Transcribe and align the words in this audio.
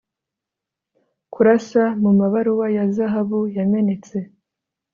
Kurasa 1.33 1.83
mumabaruwa 2.01 2.65
ya 2.75 2.85
zahabu 2.95 3.41
yamenetse 3.57 4.17